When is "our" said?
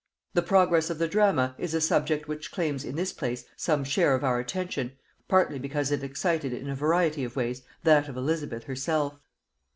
4.23-4.39